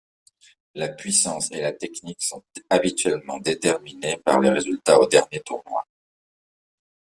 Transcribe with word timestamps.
La 0.73 0.89
puissance 0.89 1.51
et 1.51 1.61
la 1.61 1.73
technique 1.73 2.23
sont 2.23 2.43
habituellement 2.71 3.37
déterminées 3.37 4.17
par 4.17 4.39
les 4.39 4.49
résultats 4.49 4.99
aux 4.99 5.05
derniers 5.05 5.41
tournois. 5.45 5.85